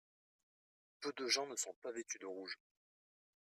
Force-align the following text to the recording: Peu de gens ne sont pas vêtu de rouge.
Peu 0.99 1.13
de 1.15 1.27
gens 1.27 1.45
ne 1.45 1.55
sont 1.55 1.75
pas 1.83 1.91
vêtu 1.91 2.17
de 2.17 2.25
rouge. 2.25 2.57